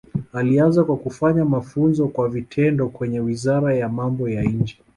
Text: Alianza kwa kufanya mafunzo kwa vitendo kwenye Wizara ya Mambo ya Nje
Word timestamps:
Alianza 0.33 0.83
kwa 0.83 0.97
kufanya 0.97 1.45
mafunzo 1.45 2.07
kwa 2.07 2.29
vitendo 2.29 2.89
kwenye 2.89 3.19
Wizara 3.19 3.75
ya 3.75 3.89
Mambo 3.89 4.29
ya 4.29 4.43
Nje 4.43 4.77